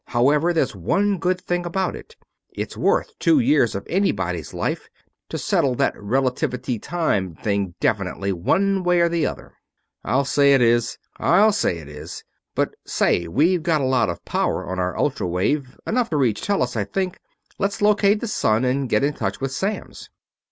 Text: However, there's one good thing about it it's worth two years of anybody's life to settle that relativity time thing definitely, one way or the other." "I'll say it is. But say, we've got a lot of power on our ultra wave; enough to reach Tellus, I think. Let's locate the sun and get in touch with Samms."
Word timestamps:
However, 0.07 0.51
there's 0.51 0.75
one 0.75 1.19
good 1.19 1.39
thing 1.39 1.63
about 1.63 1.95
it 1.95 2.15
it's 2.49 2.75
worth 2.75 3.11
two 3.19 3.37
years 3.37 3.75
of 3.75 3.85
anybody's 3.87 4.51
life 4.51 4.89
to 5.29 5.37
settle 5.37 5.75
that 5.75 5.93
relativity 5.95 6.79
time 6.79 7.35
thing 7.35 7.75
definitely, 7.79 8.33
one 8.33 8.83
way 8.83 9.01
or 9.01 9.09
the 9.09 9.27
other." 9.27 9.53
"I'll 10.03 10.25
say 10.25 10.53
it 10.55 10.61
is. 10.63 10.97
But 12.55 12.73
say, 12.83 13.27
we've 13.27 13.61
got 13.61 13.81
a 13.81 13.85
lot 13.85 14.09
of 14.09 14.25
power 14.25 14.67
on 14.67 14.79
our 14.79 14.97
ultra 14.97 15.27
wave; 15.27 15.77
enough 15.85 16.09
to 16.09 16.17
reach 16.17 16.41
Tellus, 16.41 16.75
I 16.75 16.85
think. 16.85 17.19
Let's 17.59 17.79
locate 17.79 18.21
the 18.21 18.27
sun 18.27 18.65
and 18.65 18.89
get 18.89 19.03
in 19.03 19.13
touch 19.13 19.39
with 19.39 19.51
Samms." 19.51 20.09